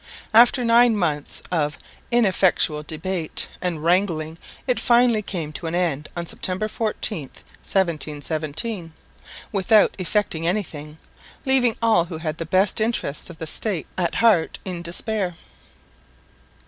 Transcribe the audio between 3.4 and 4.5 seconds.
and wrangling